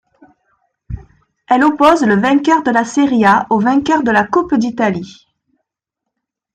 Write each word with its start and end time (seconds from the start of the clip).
Elle 1.47 1.63
oppose 1.63 2.01
le 2.03 2.15
vainqueur 2.15 2.63
de 2.63 2.71
la 2.71 2.83
Série 2.85 3.23
A 3.23 3.45
au 3.51 3.59
vainqueur 3.59 4.01
de 4.01 4.09
la 4.09 4.25
Coupe 4.25 4.55
d'Italie. 4.55 5.27